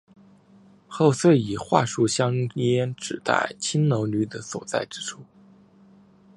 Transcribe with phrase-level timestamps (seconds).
[0.87, 5.19] 后遂以桦树香烟指代青楼女子所在之处。